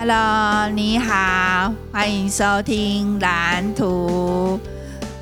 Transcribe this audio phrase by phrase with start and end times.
[0.00, 4.60] Hello，你好，欢迎收听蓝图。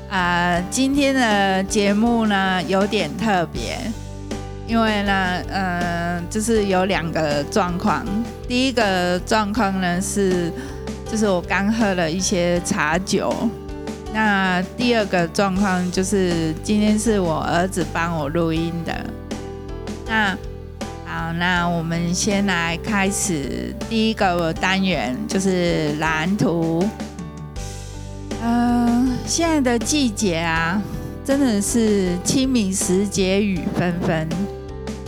[0.07, 3.75] 呃，今天的节目呢有点特别，
[4.67, 5.13] 因为呢，
[5.49, 8.05] 呃，就是有两个状况。
[8.47, 10.53] 第一个状况呢是，
[11.09, 13.33] 就是我刚喝了一些茶酒。
[14.13, 18.93] 那第二个状况就是，今天是我儿子帮我录音的。
[20.05, 20.37] 那
[21.33, 26.87] 那我们先来开始第一个单元，就是蓝图。
[28.43, 30.81] 嗯、现在的季节啊，
[31.25, 34.27] 真的是清明时节雨纷纷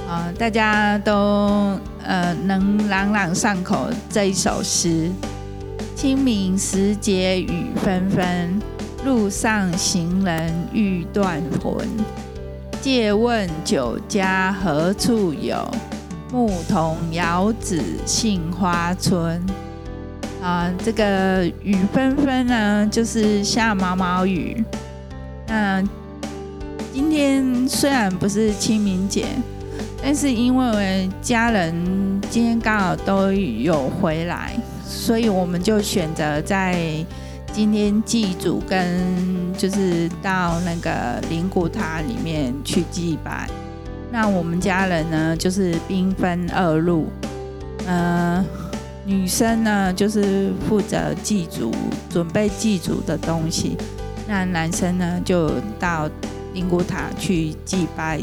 [0.08, 5.10] 啊、大家都呃能朗朗上口这一首诗：
[5.96, 8.60] 清明时节雨纷纷。
[9.06, 11.88] 路上行人欲断魂，
[12.82, 15.66] 借问酒家何处有？
[16.32, 19.42] 牧童遥指杏花村。
[20.42, 24.64] 啊，这个雨纷纷呢，就是下毛毛雨。
[25.48, 25.84] 那
[26.94, 29.26] 今天虽然不是清明节，
[30.02, 31.74] 但是因为家人
[32.30, 37.06] 今天刚好都有回来，所以我们就选择在。
[37.52, 43.50] 今天祭祖跟就是到那个灵骨塔里面去祭拜。
[44.12, 47.08] 那我们家人呢，就是兵分二路，
[47.86, 48.44] 呃，
[49.06, 51.72] 女生呢就是负责祭祖，
[52.10, 53.78] 准备祭祖的东西。
[54.28, 56.10] 那男生呢就到
[56.54, 58.20] 灵骨塔去祭拜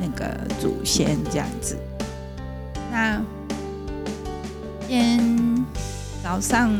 [0.00, 0.26] 那个
[0.60, 1.76] 祖先这样子。
[2.90, 3.20] 那
[4.86, 5.64] 天
[6.22, 6.72] 早上。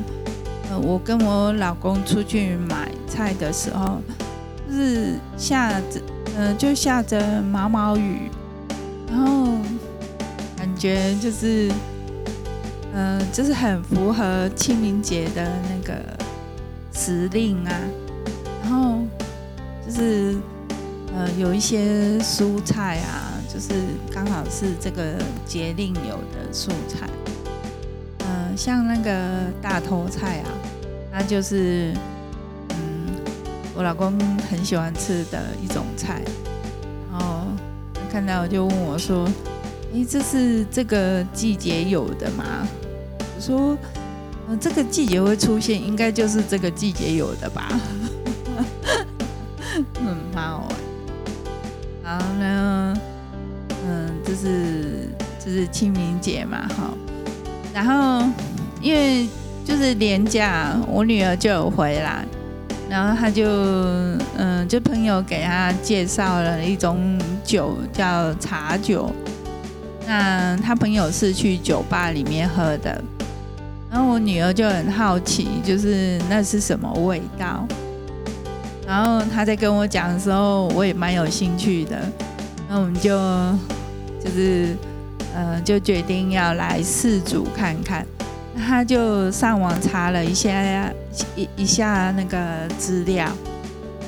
[0.69, 4.01] 呃，我跟我老公出去买菜的时候，
[4.69, 6.01] 就是下着，
[6.37, 8.29] 呃，就下着毛毛雨，
[9.09, 9.59] 然后
[10.57, 11.71] 感觉就是，
[12.93, 15.95] 呃，就是很符合清明节的那个
[16.93, 17.73] 时令啊，
[18.63, 18.99] 然后
[19.87, 20.37] 就是，
[21.15, 23.73] 呃，有一些蔬菜啊，就是
[24.13, 25.15] 刚好是这个
[25.47, 27.09] 节令有的蔬菜。
[28.21, 30.49] 嗯像那个大头菜啊，
[31.13, 31.93] 它就是，
[32.71, 32.77] 嗯，
[33.75, 34.19] 我老公
[34.51, 36.23] 很喜欢吃的一种菜。
[38.17, 39.29] 看到就问我说
[39.93, 42.67] ：“诶，这是这个季节有的吗？”
[43.37, 43.77] 我说
[44.49, 47.69] ：“嗯，这个季节会出现，应该就是这个季节有的吧。
[50.01, 50.79] ”嗯，蛮好玩。
[52.03, 52.97] 然后呢，
[53.87, 56.95] 嗯，这是这是清明节嘛，哈。
[57.75, 58.27] 然后，
[58.81, 59.29] 因为
[59.63, 62.25] 就是年假，我女儿就有回来，
[62.89, 63.45] 然后他就
[64.37, 69.13] 嗯，就朋友给他介绍了一种酒，叫茶酒。
[70.07, 73.03] 那他朋友是去酒吧里面喝的，
[73.91, 77.67] 然后我女儿就很好奇，就是那是什么味道。
[78.87, 81.99] 然后她在跟我讲的时候，我也蛮有兴趣的，
[82.69, 83.11] 那我们就
[84.23, 84.77] 就是。
[85.39, 88.07] 呃，就决定要来试煮看看，
[88.57, 90.91] 他就上网查了一下
[91.35, 93.29] 一一下那个资料，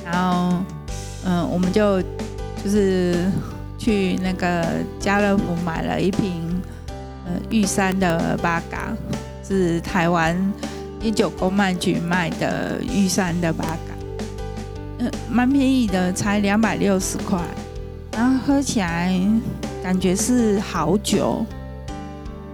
[0.05, 0.57] 然后
[1.25, 2.01] 嗯、我们就
[2.63, 3.29] 就是
[3.77, 4.65] 去那个
[4.99, 6.61] 家乐福买了一瓶
[7.25, 8.93] 呃玉山的八嘎，
[9.47, 10.35] 是台湾
[11.01, 13.93] 一九公卖局卖的玉山的八嘎，
[14.99, 17.39] 嗯、蛮便宜的，才两百六十块，
[18.11, 19.13] 然后喝起来。
[19.81, 21.43] 感觉是好酒，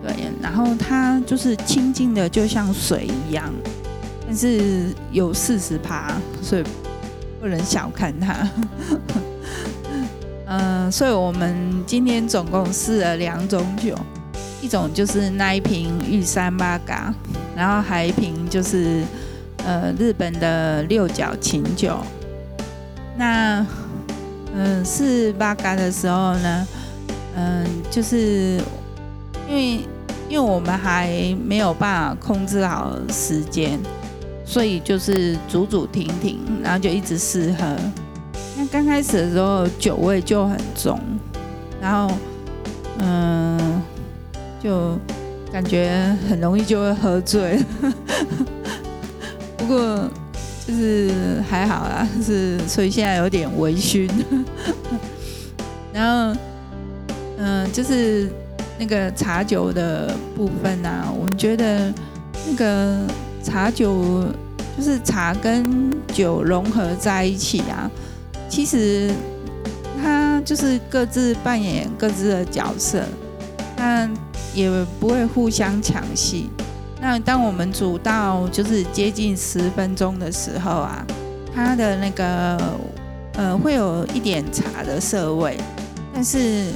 [0.05, 3.51] 对，然后它就是清净的，就像水一样，
[4.27, 6.63] 但是有四十趴，所以
[7.41, 8.47] 不能小看它。
[10.45, 13.97] 嗯、 所以我们今天总共试了两种酒，
[14.61, 17.11] 一种就是那一瓶玉山八嘎，
[17.55, 19.01] 然后还一瓶就是
[19.65, 21.97] 呃日本的六角琴酒。
[23.17, 23.65] 那
[24.53, 26.67] 嗯、试八嘎的时候呢，
[27.35, 28.61] 嗯，就是
[29.49, 29.79] 因为
[30.27, 33.79] 因为我们还没有办法控制好时间，
[34.45, 37.75] 所以就是煮煮停停，然后就一直试喝。
[38.57, 40.99] 那刚开始的时候酒味就很重，
[41.81, 42.13] 然后
[42.99, 43.81] 嗯，
[44.63, 44.97] 就
[45.51, 47.63] 感觉很容易就会喝醉。
[49.57, 50.09] 不过
[50.67, 54.09] 就是还好啦，是所以现在有点微醺，
[55.93, 56.39] 然后。
[57.37, 58.31] 嗯，就是
[58.77, 61.93] 那个茶酒的部分啊，我们觉得
[62.47, 63.01] 那个
[63.43, 64.25] 茶酒
[64.77, 67.89] 就是茶跟酒融合在一起啊，
[68.49, 69.11] 其实
[70.01, 73.03] 它就是各自扮演各自的角色，
[73.75, 74.11] 但
[74.53, 74.69] 也
[74.99, 76.49] 不会互相抢戏。
[77.01, 81.05] 那当我们煮到就是接近十分钟的时候啊，
[81.53, 82.57] 它的那个
[83.33, 85.57] 呃会有一点茶的涩味，
[86.13, 86.71] 但是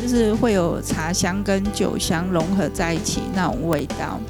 [0.00, 4.20] 就是会有茶香跟酒香融合在一起那种味道，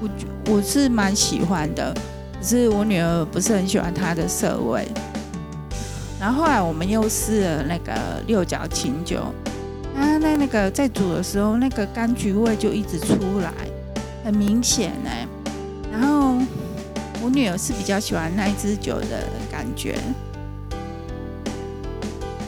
[0.00, 0.08] 我
[0.52, 1.92] 我是蛮喜欢的，
[2.40, 4.86] 可是我女儿不是很喜欢它的涩味。
[6.20, 7.92] 然后后来我们又试了那个
[8.26, 9.20] 六角琴酒，
[9.94, 13.52] 它在那个在煮的时候，那个柑橘味就一直出来，
[14.24, 15.26] 很明显哎。
[15.90, 16.36] 然后
[17.20, 19.98] 我女儿是比较喜欢那一支酒的感觉，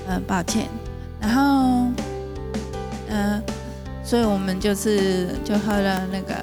[0.07, 0.69] 嗯，抱歉。
[1.21, 1.89] 然后
[3.14, 3.43] 嗯，
[4.05, 6.34] 所以我们就是就喝了那个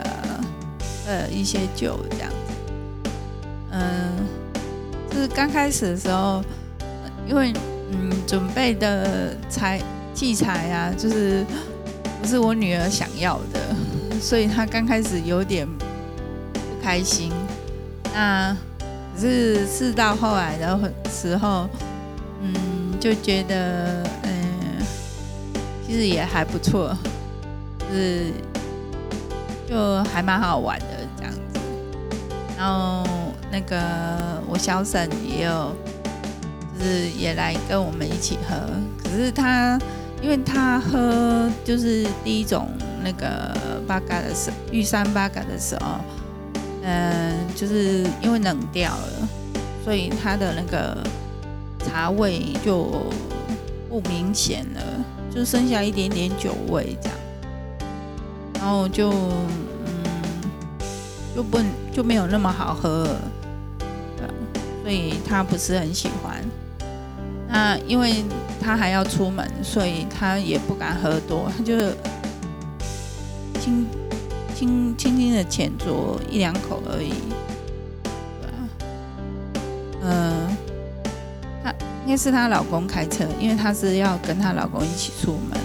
[1.06, 3.12] 呃一些酒这样子，
[3.72, 4.26] 嗯，
[5.10, 6.42] 就是刚开始的时候。
[7.28, 7.54] 因为
[7.92, 9.80] 嗯，准备的材
[10.14, 11.46] 器材啊，就是
[12.20, 17.32] 不是我女儿想要的，所以她刚开始有点不开心。
[18.14, 18.58] 那
[19.16, 21.70] 只是事到后来的时候，
[22.42, 22.54] 嗯，
[23.00, 24.04] 就觉得，
[25.92, 26.96] 其实也还不错，
[27.92, 28.32] 是
[29.68, 30.86] 就还蛮好玩的
[31.18, 31.60] 这样子。
[32.58, 33.06] 然后
[33.52, 35.76] 那个我小婶也有。
[36.80, 38.56] 就是也来跟我们一起喝，
[39.04, 39.80] 可是他
[40.20, 42.68] 因为他喝就是第一种
[43.04, 43.56] 那个
[43.86, 46.00] 八嘎的时，玉山八嘎的时候，
[46.82, 49.30] 嗯，就是因为冷掉了，
[49.84, 50.98] 所以他的那个
[51.86, 53.06] 茶味就
[53.88, 54.82] 不明显了，
[55.34, 57.18] 就剩下一点点酒味这样，
[58.56, 60.04] 然后就嗯
[61.36, 61.58] 就不
[61.94, 63.32] 就没有那么好喝了，
[64.84, 66.44] 所以他不是很喜欢。
[67.48, 68.24] 那因为
[68.62, 71.78] 他还要出门，所以他也不敢喝多，他就
[73.60, 73.86] 轻
[74.56, 77.14] 轻轻轻的浅酌一两口而已。
[78.42, 78.70] 对啊，
[80.04, 80.41] 嗯，
[82.12, 85.58] 应该是她老公开车，因为她是要跟她老公一起出门。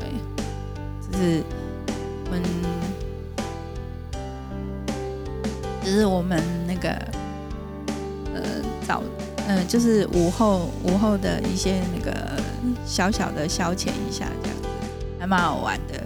[0.00, 0.08] 对，
[1.06, 1.44] 就是
[2.24, 2.42] 我们，
[5.84, 6.88] 就是我们那个，
[8.34, 8.40] 呃，
[8.88, 9.02] 早。
[9.46, 12.16] 嗯，就是午后午后的一些那个
[12.86, 14.68] 小小的消遣一下，这样子
[15.20, 16.02] 还蛮好玩的。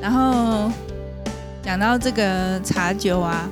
[0.00, 0.72] 然后
[1.62, 3.46] 讲到这个茶酒啊，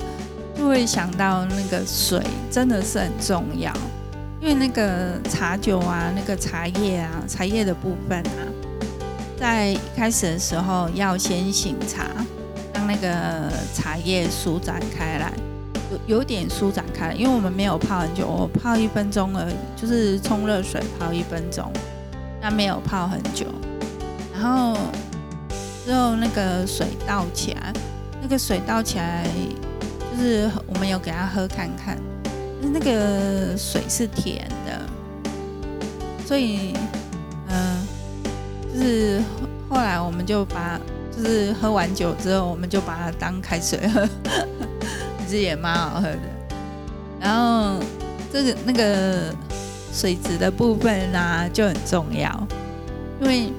[0.57, 2.19] 就会想到那个水
[2.49, 3.71] 真的是很重要，
[4.41, 8.41] 因为那个茶酒啊，那个茶叶啊，茶叶的部分啊，
[9.39, 12.07] 在一开始的时候要先醒茶，
[12.73, 15.31] 让那个茶叶舒展开来。
[16.07, 21.71] 有有点舒展开，因为我们没有泡很久，我泡一分钟而已，就是冲热水泡一分钟，
[22.41, 23.45] 那没有泡很久。
[24.33, 24.75] 然后
[25.85, 27.73] 之后那个水倒起来，
[28.21, 29.27] 那个水倒起来，
[30.15, 31.97] 就是我们有给他喝看看，
[32.61, 34.81] 那个水是甜的，
[36.25, 36.73] 所以
[37.49, 37.87] 嗯、
[38.73, 39.21] 就是
[39.69, 40.79] 后来我们就把，
[41.15, 44.07] 就是喝完酒之后，我们就把它当开水喝。
[45.27, 46.19] 其实也蛮好喝的，
[47.21, 47.81] 然后
[48.33, 49.33] 这个那个
[49.93, 52.47] 水质的部分呢、啊、就很重要，
[53.21, 53.49] 因为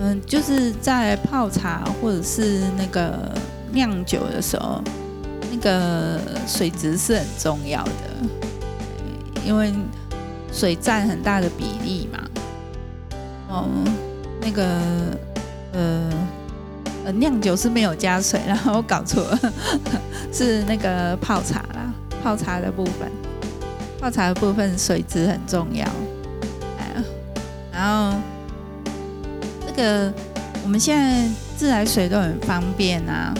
[0.00, 3.32] 嗯就是在泡茶或者是那个
[3.72, 4.82] 酿酒的时候，
[5.62, 7.92] 个水质是很重要的，
[9.44, 9.72] 因为
[10.52, 12.18] 水占很大的比例嘛。
[13.48, 13.68] 哦，
[14.40, 14.64] 那个
[15.72, 16.10] 呃。
[17.04, 19.52] 呃，酿酒是没有加水，然 后我搞错了，
[20.32, 21.92] 是那个泡茶啦，
[22.22, 23.10] 泡茶的部分，
[24.00, 25.84] 泡茶的部分水质很重要。
[27.72, 28.16] 然后
[29.66, 30.12] 这个
[30.62, 33.34] 我们现在自来水都很方便啊，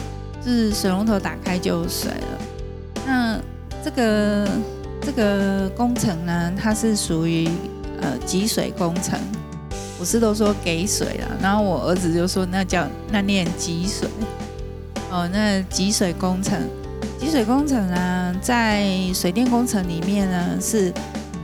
[0.45, 2.39] 是水龙头打开就有水了。
[3.07, 3.39] 那
[3.85, 4.49] 这个
[5.01, 7.49] 这个工程呢，它是属于
[8.01, 9.19] 呃集水工程。
[9.99, 14.09] 不是都说给水了，然后我儿子就说那叫那念集水
[15.13, 16.61] 哦，那集水工程，
[17.21, 18.85] 集水工程呢，在
[19.15, 20.93] 水电工程里面呢是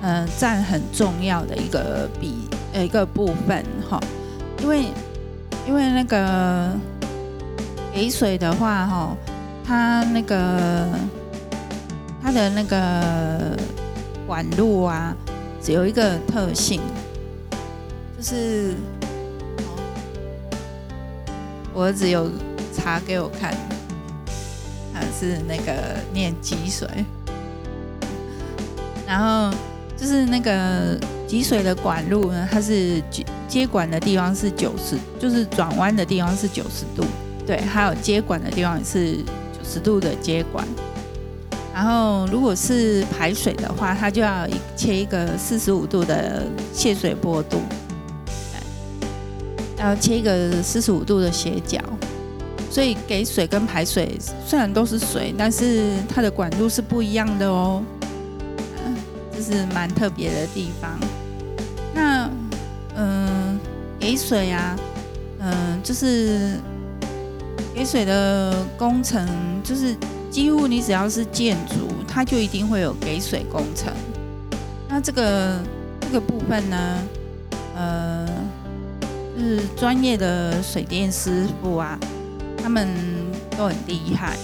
[0.03, 4.01] 嗯占很重要的一个比呃一个部分哈，
[4.61, 4.87] 因为
[5.65, 6.73] 因为那个
[7.93, 9.17] 给水的话哈，
[9.65, 10.89] 它那个
[12.23, 13.57] 它的那个
[14.27, 15.15] 管路啊，
[15.63, 16.81] 只有一个特性。
[18.17, 18.75] 就是，
[21.73, 22.29] 我儿子有
[22.77, 23.55] 查给我看，
[24.93, 25.73] 他是那个
[26.13, 26.89] 念积水，
[29.07, 29.57] 然后
[29.97, 37.07] 就是那个积水的管路呢，它是接接管的地方是九十，就是转弯的地方是九十度，
[37.49, 40.69] 对，还有接管的地方也是九十度的接管。
[41.73, 47.63] 然后如果是排水的话，它就要切一个四十五度的泄水坡度，
[49.79, 51.81] 要切一个四十五度的斜角。
[52.71, 57.83] 所以给水跟排水虽然都是水，但是它的管路是不一样的哦。
[59.33, 61.01] 这是蛮特别的地方。
[61.95, 62.29] 那
[62.95, 63.59] 嗯，
[63.99, 64.77] 给水啊，
[65.39, 66.59] 嗯，就是
[67.79, 69.25] 给水的工程，
[69.63, 69.95] 就是
[70.33, 73.93] 几乎你只要是建筑，它就一定会有给水工程。
[74.89, 75.61] 那这个
[76.01, 76.99] 这个部分呢，
[77.77, 78.27] 呃，
[79.39, 81.97] 是专业的水电师傅啊。
[82.61, 82.89] 他们
[83.57, 84.37] 都很厉害，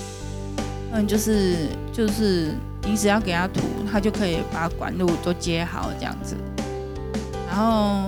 [0.93, 3.61] 嗯，就是就是你只要给他涂，
[3.91, 6.37] 他就可以把管路都接好这样子。
[7.49, 8.07] 然后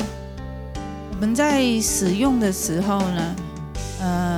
[1.11, 3.37] 我们在使用的时候呢，
[4.00, 4.36] 呃，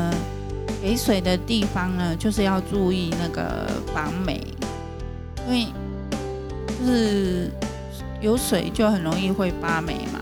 [0.83, 4.41] 给水的地方呢，就是要注意那个防霉，
[5.47, 5.67] 因为
[6.79, 7.51] 就是
[8.21, 10.21] 有水就很容易会发霉嘛，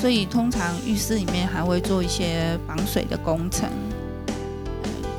[0.00, 3.68] 所以通常浴室里面还会做一些防水的工程。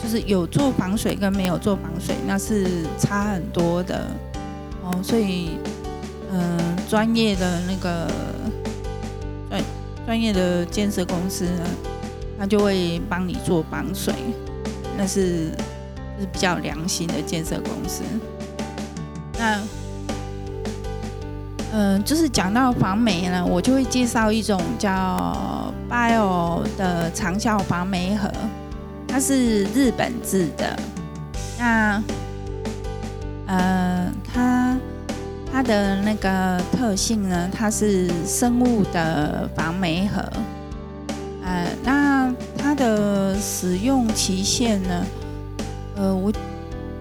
[0.04, 4.06] 就是有做防水跟没有做防水，那是差很多的
[4.84, 4.94] 哦。
[5.02, 5.58] 所以，
[6.32, 8.08] 嗯、专业的那个
[9.50, 9.64] 专
[10.06, 11.64] 专业的建设公司呢，
[12.38, 14.14] 他就会帮你做防水，
[14.98, 15.52] 那是
[16.20, 18.04] 是比较良心的建设公司。
[19.38, 19.60] 那，
[21.74, 28.32] 嗯、就是讲到防霉呢，我就会介绍一种叫 Bio 的长效防霉盒。
[29.08, 30.78] 它是日本制的，
[31.58, 32.04] 那
[33.48, 34.78] 呃，它
[35.50, 40.22] 它的那个特性呢，它是生物的防霉盒，
[41.46, 42.15] 呃，那
[42.76, 45.06] 的使用期限呢，
[45.96, 46.32] 呃，我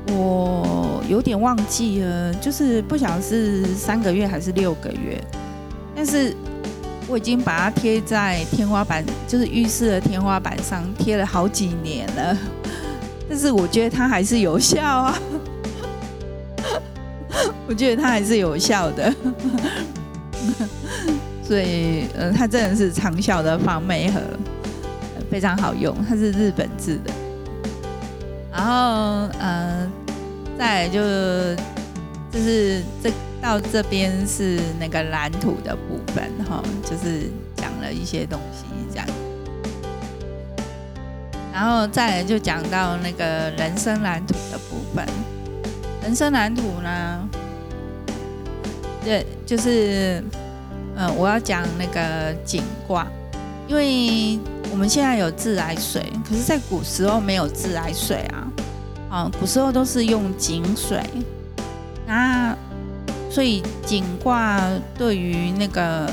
[0.08, 5.22] 我有点忘记了，就是不晓得是三个月还是六个月，
[5.94, 6.34] 但是。
[7.06, 12.34] 我已经把它贴在天花板，就是浴室的天花板上贴了好几年了，
[13.28, 15.18] 但是我觉得它还是有效啊，
[17.68, 19.14] 我觉得它还是有效的，
[21.46, 24.18] 所以呃，它真的是长效的防霉盒，
[25.34, 27.12] 非常好用，它是日本制的，
[28.52, 29.90] 然后呃，
[30.56, 31.00] 再来就
[32.30, 33.10] 就是这。
[33.42, 39.06] 到这边是那个蓝图的部分，哈，就是讲了一些东西这样，
[41.52, 43.24] 然后再来就讲到那个
[43.58, 45.06] 人生蓝图的部分。
[46.02, 47.28] 人生蓝图呢，
[49.04, 50.24] 对，就是，
[50.96, 53.06] 嗯，我要讲那个景卦，
[53.68, 54.38] 因为
[54.74, 58.48] 我们现在有自来水，可是在古时候没有自来水啊，
[59.08, 61.00] 啊，古时候都是用井水，
[62.08, 62.56] 那。
[63.30, 64.60] 所以井卦
[64.96, 66.08] 对于那个，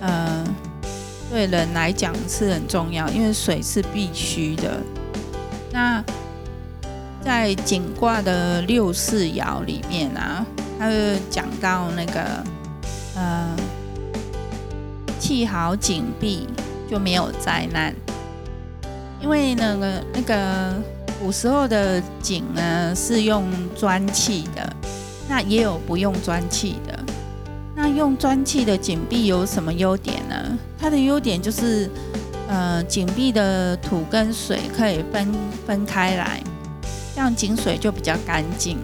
[0.00, 0.44] 呃，
[1.30, 4.80] 对人来讲是很重要，因为水是必须的。
[5.70, 6.02] 那
[7.22, 10.46] 在井卦的六四爻里面啊，
[10.78, 10.96] 他就
[11.28, 12.44] 讲到那个，
[13.16, 13.54] 呃，
[15.20, 16.48] 砌好井壁
[16.90, 17.94] 就没有灾难，
[19.20, 20.74] 因为那个那个
[21.20, 23.44] 古时候的井呢是用
[23.76, 24.72] 砖砌的。
[25.26, 27.02] 那也有不用砖砌的，
[27.74, 30.36] 那用砖砌的井壁有什么优点呢？
[30.78, 31.88] 它的优点就是，
[32.46, 35.34] 呃，井壁的土跟水可以分
[35.66, 36.42] 分开来，
[37.14, 38.76] 这样井水就比较干净。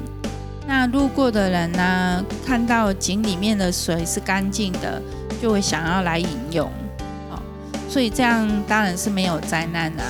[0.67, 5.01] 那路过的人呢，看到井里面的水是干净的，
[5.43, 6.73] 就会想要来饮用，
[7.91, 10.05] 所以这样当然是没有灾难啦。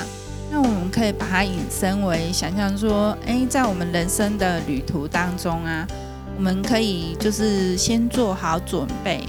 [0.53, 5.87] 那我们可以把它引申为想象说，诶，在我们人生的旅途当中啊。
[6.37, 9.29] 我们可以就是先做好准备，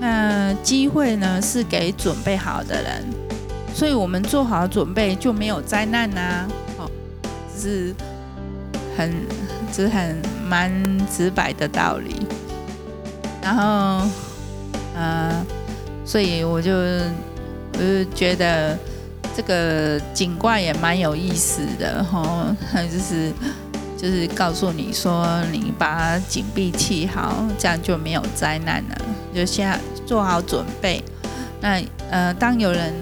[0.00, 3.04] 那机会呢是给准备好的人，
[3.72, 6.48] 所以我们做好准备就没有灾难呐。
[6.76, 6.90] 哦，
[7.54, 7.94] 这是
[8.96, 9.14] 很
[9.72, 10.72] 只很蛮
[11.06, 12.26] 直白的道理。
[13.40, 14.08] 然后，
[14.96, 15.46] 呃，
[16.04, 16.72] 所以我就
[17.74, 18.78] 我就觉得
[19.36, 23.32] 这个井挂也蛮有意思的哈，就是。
[24.00, 28.96] 就是告诉你说，你把井壁砌好，这样就没有灾难了。
[29.34, 31.04] 就先做好准备。
[31.60, 31.78] 那
[32.10, 32.94] 呃，当有人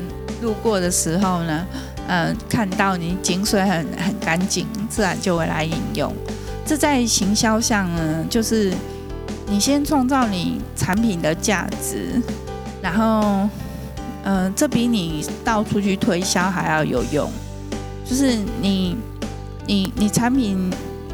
[0.43, 1.65] 路过的时候呢，
[2.09, 6.13] 呃，看到你井水很很干净，自然就会来饮用。
[6.67, 8.73] 这在行销上呢，就是
[9.47, 12.21] 你先创造你产品的价值，
[12.83, 13.49] 然后，
[14.25, 17.31] 嗯，这比你到处去推销还要有用。
[18.05, 18.97] 就是你
[19.67, 20.71] 你你产品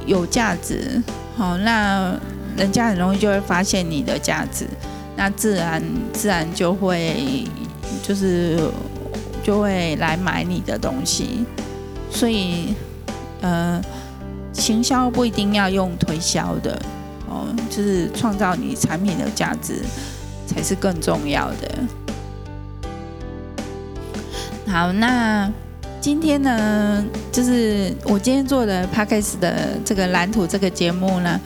[0.06, 1.02] 有价值，
[1.36, 2.14] 好，那
[2.56, 4.66] 人家很容易就会发现你的价值，
[5.16, 5.82] 那自然
[6.12, 7.46] 自然就会
[8.02, 8.60] 就是
[9.42, 11.44] 就会来买你的东西，
[12.10, 12.74] 所以
[13.40, 13.82] 呃，
[14.52, 16.80] 行销不一定要用推销的
[17.28, 19.82] 哦，就是创造你产品的价值
[20.46, 21.68] 才是更重要的。
[24.74, 25.48] 好，那
[26.00, 31.40] 今天呢，就是我今天做的 Podcast 的这个蓝图这个节目呢，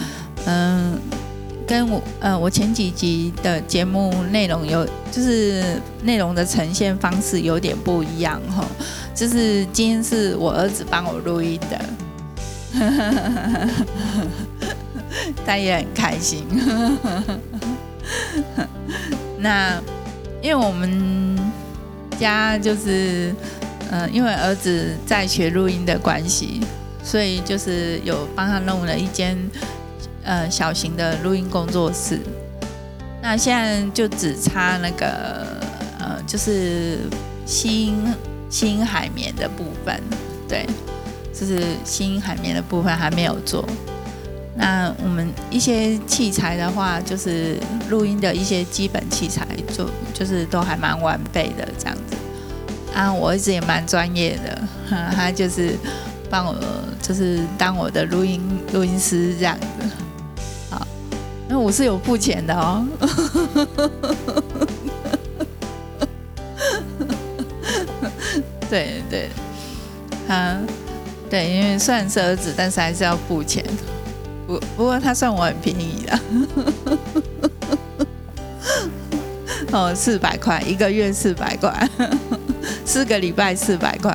[0.47, 0.99] 嗯、
[1.67, 4.83] 跟我呃我前几集的节目内容有，
[5.13, 5.63] 就是
[6.05, 8.65] 内容的呈现方式有点不一样哈，
[9.15, 11.79] 就是今天是我儿子帮我录音的，
[15.45, 16.47] 他也很开心。
[19.37, 19.79] 那
[20.41, 21.38] 因为我们。
[22.19, 23.35] 家就是，
[23.91, 26.61] 呃，因为儿子在学录音的关系，
[27.03, 29.37] 所以就是有帮他弄了一间，
[30.25, 32.21] 呃，小型的录音工作室。
[33.21, 35.47] 那现在就只差那个，
[35.99, 36.99] 呃，就是
[37.45, 37.97] 吸音
[38.49, 40.01] 吸音海绵的部分，
[40.49, 40.67] 对，
[41.33, 43.67] 就是吸音海绵的部分还没有做。
[44.61, 47.57] 那我们一些器材的话，就是
[47.89, 52.17] 录音的一些基本器材就，就是都还蛮完备的这样子。
[52.93, 54.61] 啊，我儿子也蛮专业的，
[55.15, 55.77] 他就是
[56.29, 56.57] 帮我，
[57.01, 59.67] 就是当我的录音录音师这样子。
[60.71, 60.85] 好，
[61.49, 62.85] 那我是有付钱的哦。
[68.69, 69.31] 对对，
[70.29, 70.59] 啊，
[71.31, 73.65] 对，因为虽然是儿子，但是还是要付钱。
[74.49, 76.19] 不不过他算我很便宜的，
[79.79, 81.87] 哦，四百块一个月，四百块，
[82.87, 84.11] 四个礼拜四百块，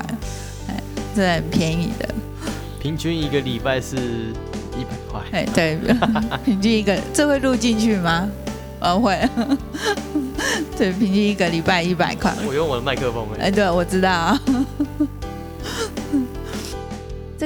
[0.68, 0.82] 哎，
[1.16, 2.10] 这很便宜的。
[2.80, 3.96] 平均一个礼拜是
[4.76, 5.22] 一百块。
[5.32, 5.78] 哎，对，
[6.44, 8.28] 平均一个，这会录进去吗？
[8.82, 9.30] 我会。
[10.76, 12.34] 对，平均一个礼拜一百块。
[12.48, 13.28] 我用我的麦克风。
[13.40, 14.36] 哎，对，我知道。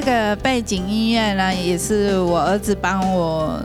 [0.08, 3.60] 这个背景音乐呢，也是我儿子帮我，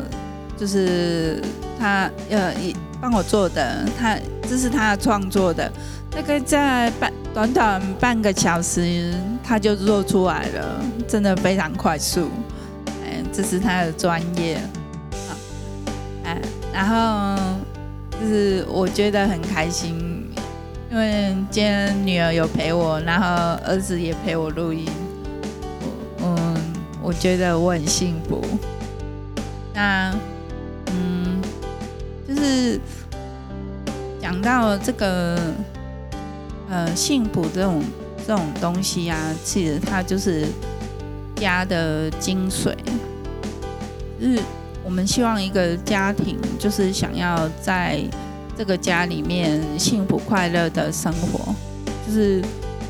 [0.57, 1.41] 就是
[1.79, 3.85] 他呃，也帮我做的。
[3.97, 5.71] 他这是他创作的，
[6.11, 12.27] 大概在半短短半个小时，他就做出来了，真的非常快速。
[13.05, 14.59] 哎，这是他的专业。
[16.25, 16.37] 哎，
[16.73, 17.41] 然后
[18.19, 20.29] 就是我觉得很开心，
[20.91, 24.85] 因为今天女儿有陪我，然后儿子也陪我录音。
[27.03, 28.41] 我觉得我很幸福。
[29.73, 30.15] 那，
[30.87, 31.41] 嗯，
[32.25, 32.79] 就是
[34.21, 35.37] 讲到这个，
[36.69, 37.83] 呃，幸福这种
[38.25, 40.45] 这种东西啊，其实它就是
[41.35, 42.73] 家的精髓。
[44.21, 44.39] 就是
[44.85, 48.01] 我们希望一个家庭，就是想要在
[48.57, 51.53] 这个家里面幸福快乐的生活，
[52.07, 52.41] 就是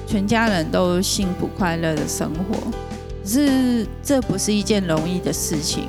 [0.06, 2.72] 全家人都幸福快乐的生活。
[3.24, 5.88] 可是这不是一件容易的事情，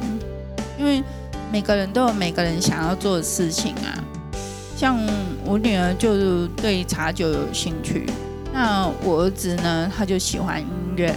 [0.79, 1.03] 因为
[1.51, 3.99] 每个人都有每个人想要做的事情啊。
[4.77, 4.97] 像
[5.45, 8.07] 我女儿就对茶酒有兴趣，
[8.53, 10.67] 那我儿子呢，他就喜欢音
[10.97, 11.15] 乐，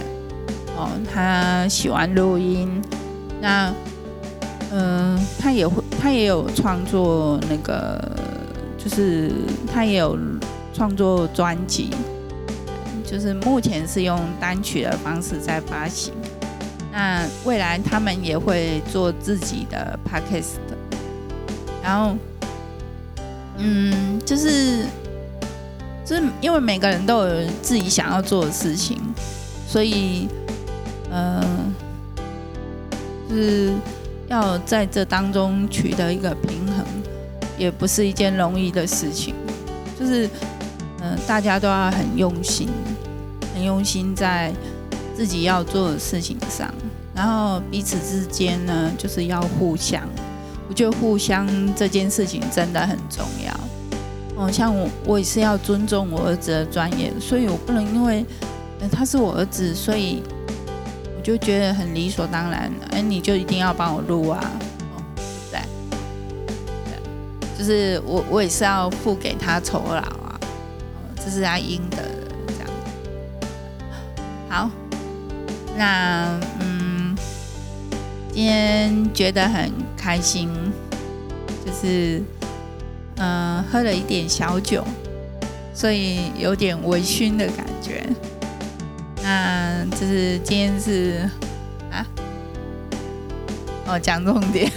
[0.76, 2.82] 哦，他喜欢录音，
[3.40, 3.72] 那
[4.70, 7.98] 嗯、他也会，他也有创作那个，
[8.76, 9.32] 就是
[9.72, 10.18] 他也有
[10.74, 11.90] 创作专辑。
[13.10, 16.12] 就是目前是用单曲的方式在发行，
[16.92, 20.58] 那未来他们也会做自己的 podcast，
[21.82, 22.14] 然后，
[23.56, 24.84] 嗯，就是，
[26.04, 29.00] 就是因为每个人都有自己想要做的事情，
[29.66, 30.28] 所以，
[31.10, 31.46] 嗯、呃，
[33.30, 33.72] 就是
[34.26, 36.84] 要在这当中取得一个平衡，
[37.56, 39.34] 也不是一件容易的事情，
[39.98, 40.28] 就是。
[41.00, 42.68] 嗯，大家都要很用心，
[43.58, 44.52] 很用心在
[45.16, 46.72] 自己要做的事情上，
[47.12, 50.00] 然后彼此之间呢，就是要互相。
[50.68, 51.44] 我觉得互相
[51.74, 53.52] 这件事情真的很重要。
[54.36, 58.24] 哦，像我，我也是要尊重我儿子的专业，所以我不能因为
[58.92, 60.22] 他是我儿子，所以
[61.16, 62.70] 我就觉得很理所当然。
[62.92, 64.40] 哎，你就一定要帮我录啊？
[64.94, 65.02] 哦，
[65.50, 65.60] 对，
[66.84, 70.38] 对，就是我，我也是要付给他酬劳啊。
[71.16, 72.17] 这是他应得的，
[75.78, 77.16] 那嗯，
[78.32, 80.50] 今天觉得很开心，
[81.64, 82.20] 就是
[83.18, 84.84] 嗯、喝了一点小酒，
[85.72, 88.04] 所以有点微醺的感觉。
[89.22, 91.30] 那就是今天是
[91.92, 92.04] 啊，
[93.86, 94.68] 哦，讲重点，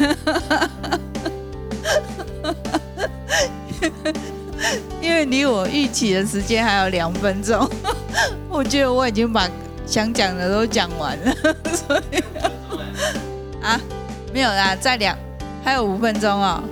[5.02, 7.68] 因为离我预期的时间还有两分钟，
[8.50, 9.50] 我觉得我已经把
[9.92, 11.36] 想讲的都讲完了，
[11.76, 12.24] 所以
[13.62, 13.78] 啊，
[14.34, 15.18] 没有啦，再两
[15.66, 16.64] 还有五分钟哦，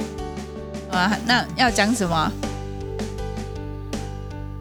[0.89, 2.31] 啊，那要讲什么？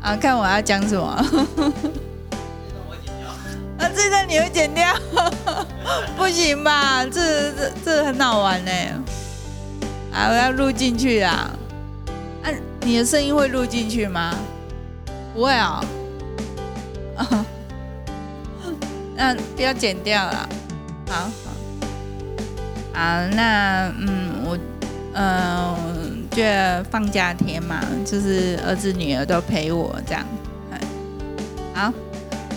[0.02, 1.06] 啊，看我要讲什么？
[3.78, 4.92] 啊，这段你会剪掉？
[6.18, 7.04] 不行吧？
[7.06, 8.72] 这这这很好玩呢。
[10.12, 11.48] 啊，我要录进去啊。
[12.42, 14.34] 啊，你的声音会录进去吗？
[15.32, 15.84] 不会哦。
[17.16, 17.46] 啊，
[19.18, 20.48] 那不要剪掉了。
[21.08, 21.30] 好好。
[22.94, 24.58] 好，那嗯，我
[25.12, 25.76] 嗯。
[26.30, 26.44] 就
[26.88, 30.24] 放假天嘛，就是儿子女儿都陪我这样，
[31.74, 31.92] 好，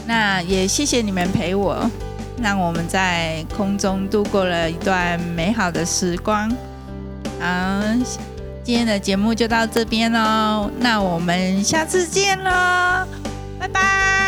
[0.06, 1.90] 那也谢谢你们陪我，
[2.44, 6.48] 让我们在空中度过了一段美好的时光。
[7.40, 7.82] 好，
[8.64, 13.08] 今天的节目就到这边喽，那我们下次见喽，
[13.60, 14.21] 拜拜。